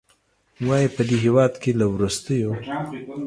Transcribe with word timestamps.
وايي، 0.67 0.87
په 0.95 1.01
دې 1.09 1.17
هېواد 1.25 1.53
کې 1.61 1.71
له 1.79 1.85
وروستیو 1.93 2.51